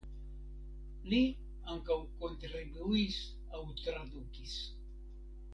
[1.11, 1.19] Li
[1.75, 3.21] ankaŭ kontribuis
[3.59, 4.61] aŭ tradukis.